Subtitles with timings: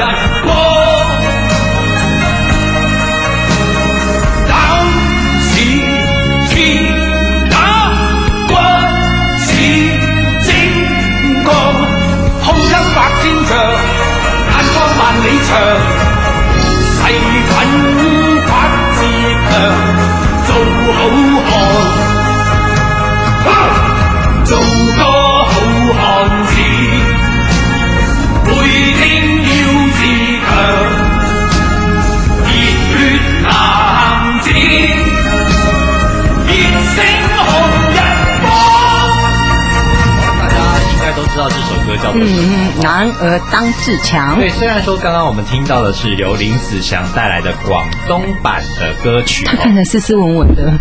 [0.00, 0.69] got more.
[42.82, 44.36] 男儿当自强。
[44.36, 50.72] 对，虽然说刚刚我们听到的是由林子祥带来的广东版的歌曲，他看起来斯斯文文的，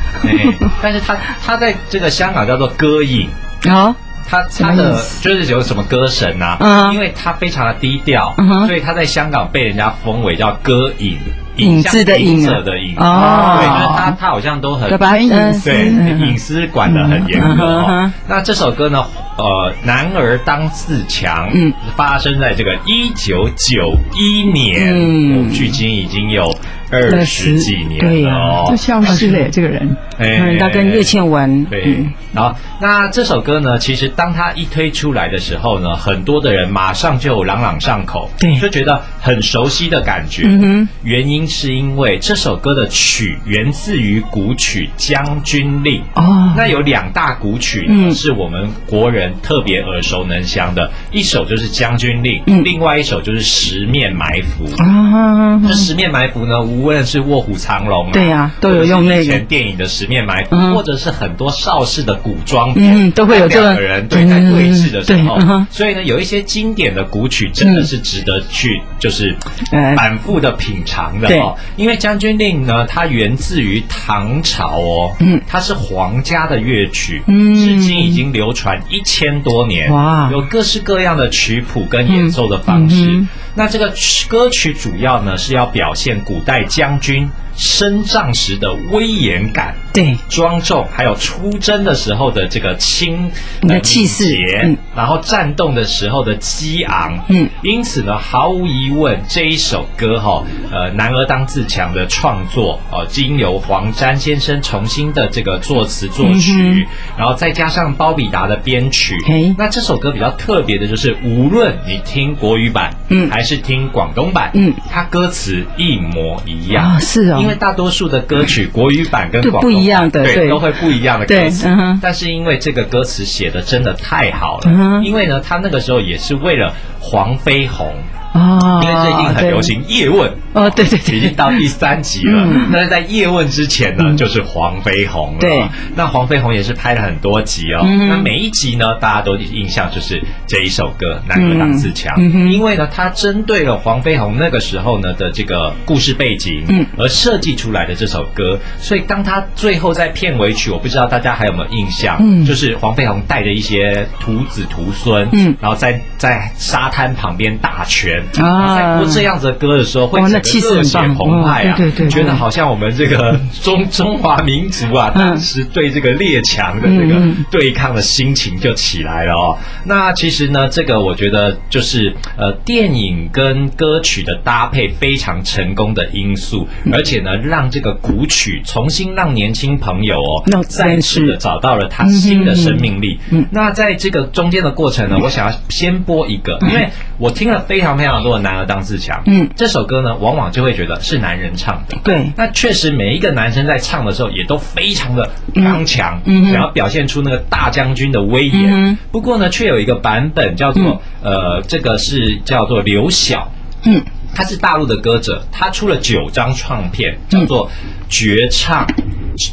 [0.82, 3.30] 但是他他在这个香港叫做歌影
[3.68, 3.96] 啊，
[4.28, 6.58] 他他的就是有什么歌神呐？
[6.60, 8.34] 嗯，因为他非常的低调，
[8.68, 11.20] 所以他在香港被人家封为叫歌影。
[11.60, 12.96] 影子的影子的影。
[12.98, 18.12] 哦，对，就是他他好像都很对隐私管得很严格。
[18.28, 19.06] 那这首歌呢？
[19.38, 26.54] 呃，男儿当自强，嗯，发生在这个一九九一年，嗯，距今已经有
[26.92, 28.32] 二十几年了。
[28.32, 49.34] 哦，就消失了这个人，哎，他跟叶倩文，对，好，那这首歌呢，其实当他一推出来的时候呢，很多的人马上就朗朗上口，对，就觉得很熟悉的感觉，嗯哼，原因是因为这首歌的曲源自于古曲《将军令》哦，那有两大古曲呢，是我们国人。
[49.42, 50.92] 特别耳熟能详的。
[51.12, 54.68] 一首就是《将军令》，另外一首就是《十面埋伏》。
[54.84, 59.40] 啊，这《十面埋伏》呢，无论是《卧虎藏龙》对呀，都有用那个。
[59.40, 65.40] 电影的《十面埋伏》，或者是很多邵氏的古装片，都会有这个人对在对峙的时候。
[65.72, 69.36] 所以呢，有一些经典的古曲真的是值得去就是
[69.72, 71.56] 反复的品尝的哦。
[71.78, 79.20] 因为《将军令》呢，它源自于唐朝哦，嗯，它是皇家的乐曲，嗯，至今已经流传一千。
[79.20, 83.26] 千多年，哇，有各式各样的曲谱跟演奏的方式。
[83.54, 83.94] 那这个
[84.30, 87.30] 歌曲主要呢是要表现古代将军。
[87.60, 90.18] 升帐时的威严感，对。
[90.30, 94.26] 庄重，还有出征的时候的这个轻的气势，
[94.64, 109.16] 嗯，然后战斗的时候的激昂，嗯，因此呢，毫无疑问，这一首歌哈，呃，男儿当自强的创作，呃，经由黄沾先生重新的这个作词作曲，然后再加上包比达的编曲，
[109.58, 117.40] 那这首歌比较特别的就是，无论你听国语版，嗯，还是听广东版，嗯，它歌词一模一样，是哦。
[117.42, 121.68] 因为大多数的歌曲国语版跟广东版对都会不一样的歌词，
[122.02, 127.94] 但是因为这个歌词写的真的太好了，因为呢，他那个时候也是为了黄飞鸿。
[128.34, 132.46] 哦，因为最近很流行叶问哦，对对对，已经到第三集了。
[132.72, 135.40] 那在叶问之前呢，就是黄飞鸿了。
[135.40, 135.64] 对，
[135.96, 137.82] 那黄飞鸿也是拍了很多集哦。
[137.84, 142.16] 那每一集呢，大家都印象就是这一首歌《男儿当自强》，
[142.50, 148.60] 因为呢，它针对了黄飞鸿那个时候呢的这个故事背景，嗯，而设计出来的这首歌。
[148.80, 158.19] 所以当他最后在片尾曲，我不知道大家还有没有印象，嗯，就是黄飞鸿带着一些徒子徒孙，嗯，然后在在沙滩旁边打拳。
[158.42, 161.76] 啊，在播这样子的歌的时候，会热血澎湃啊！
[161.78, 169.58] 对对，觉得好像我们这个 中中华民族啊，当时对这个列强的这个对抗的心情就起来了哦。
[169.86, 183.20] 那其实呢，这个我觉得就是呃，电影跟歌曲的搭配非常成功的因素，而且呢，让这个古曲重新让年轻朋友哦，再次的找到了他新的生命力。
[183.52, 188.09] 那在这个中间的过程呢，我想要先播一个，因为我听了非常非常。
[188.10, 192.32] 非常多的男儿当自强，嗯，这首歌呢，往往就会觉得是男人唱的，对。
[192.36, 198.98] 那确实每一个男生在唱的时候，也都非常的刚强，嗯，想要表现出那个大将军的威严。
[199.12, 203.52] 不过呢，却有一个版本叫做，呃，这个是叫做刘晓，
[203.84, 204.04] 嗯，
[204.34, 207.70] 他是大陆的歌者，他出了九张唱片，叫做
[208.10, 208.88] 绝唱。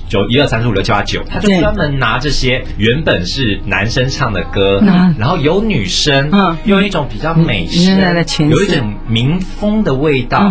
[0.09, 4.83] 九一二三四五六七八九，他就专门拿这些原本是男生唱的歌，
[5.19, 6.31] 然后有女生
[6.65, 10.51] 用一种比较美声，有一种民风的味道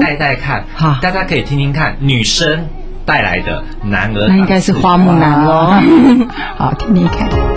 [0.00, 0.64] 带带看，
[1.02, 2.68] 大家可以听听看女生
[3.04, 5.72] 带来的男儿，那应该是花木兰喽，
[6.56, 7.55] 好听听看。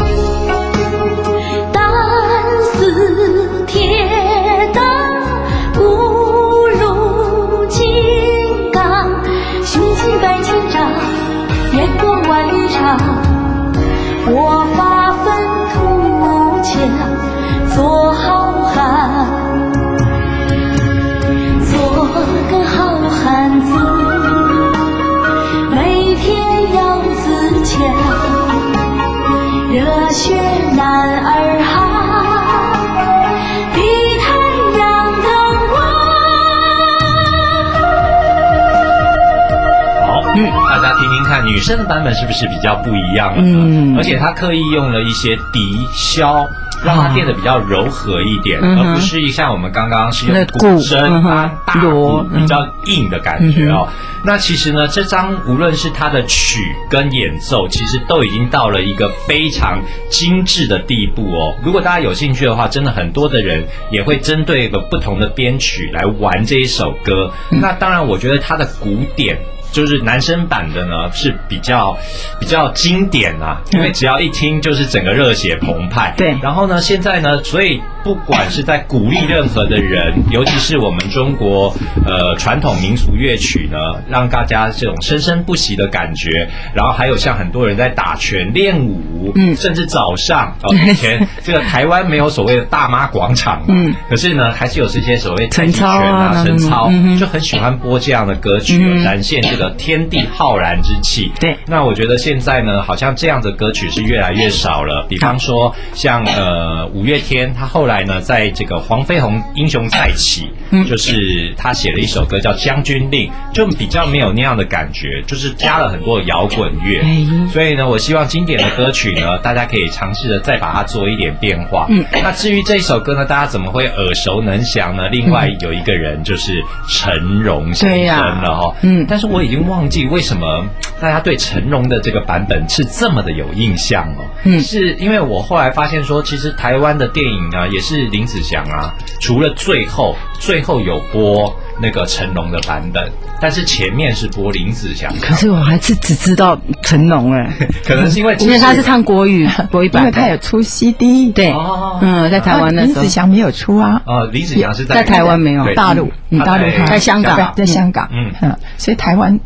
[41.49, 43.59] 女生的版本是不是比较不一样了呢？
[43.65, 46.47] 嗯，而且他刻意用了一些笛箫。
[46.81, 53.85] 让它变得比较柔和一点，而不是像我们刚刚是用古筝啊大鼓比较硬的感觉哦。
[54.23, 61.53] 那其实呢，这张无论是它的曲跟演奏，其实都已经到了一个非常精致的地步哦。
[61.61, 67.29] 如果大家有兴趣的话，真的很多的人也会针对一个不同的编曲来玩这一首歌。
[67.49, 69.37] 那当然，我觉得它的鼓点。
[69.71, 71.97] 就是男生版的呢是比较
[72.39, 76.13] 比较经典啊，因为只要一听就是整个热血澎湃。
[76.17, 81.73] 对，然后呢，现在呢，所以不管是在鼓励任何的人， 尤其是我们中国
[82.05, 86.47] 呃传统民俗乐曲呢，让大家这种生生不息的感觉。
[86.73, 99.39] 然后还有像很多人在打拳练舞，嗯，甚至早上哦， 以前这个台湾没有所谓的大妈广场，嗯，可是呢，还是有这些所谓晨操啊、晨操，就很喜欢播这样的歌曲，展现。
[99.49, 101.57] 这个天地浩然之气，对。
[101.65, 105.05] 那我觉得现在呢，好像这样的歌曲是越来越少了。
[105.09, 117.03] 比方说，像呃五月天，他后来呢，在这个黄飞鸿英雄再起，嗯，就是他写了一首歌叫《将军令》，就比较没有那样的感觉，就是加了很多摇滚乐。
[117.51, 121.87] 所以呢，我希望经典的歌曲呢，大家可以尝试着再把它做一点变化。
[121.89, 122.05] 嗯。
[122.23, 125.09] 那至于这一首歌呢，大家怎么会耳熟能详呢？
[125.09, 128.75] 另外有一个人就是陈荣先生了哈。
[128.83, 129.05] 嗯。
[129.09, 129.39] 但是我。
[129.49, 130.67] 已经忘记为什么
[131.01, 134.25] 大家对陈荣的这个版本是这么的有印象哦。
[134.43, 145.11] 嗯，是因为我后来发现说，其实台湾的电影啊，也是林子祥啊，除了最后最后有播那个成龙的版本，但是前面是播林子祥。
[145.21, 147.49] 可是我还是只知道成龙哎，
[147.85, 151.31] 可能是因为因为他是唱国语国语版，因为他有出 CD。
[151.31, 151.53] 对，
[152.01, 154.01] 嗯，在台湾的林子祥没有出啊。
[154.05, 156.11] 哦，林子祥是在在台湾没有，大陆，
[156.45, 158.09] 大陆在香港，在香港。
[158.11, 159.39] 嗯嗯，所以台湾。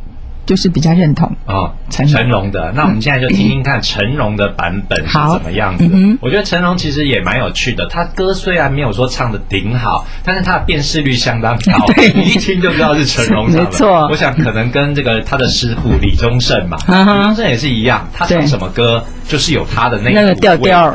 [0.46, 2.72] 就是比较认同哦，成成龙的。
[2.76, 5.90] 那我们现在就听听看成龙的版本是怎么样子。
[6.22, 7.86] 我觉得成龙其实也蛮有趣的。
[7.88, 11.86] 他歌虽然没有说唱的顶好，但是他的辨识率相当高，
[12.16, 13.64] 你一听就知道是成龙唱的。
[13.64, 20.94] 没错，我想可能跟这个他的师傅李宗盛嘛，李宗盛也是一样，他唱什么歌就是有他的那个调调。